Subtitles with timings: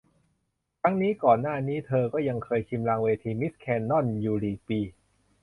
[0.81, 4.79] ทั้งนี้ ก่อนหน้านี้เธอก็ยังเคยชิมลางเวทีมิสแคนนอนยูลีก ปี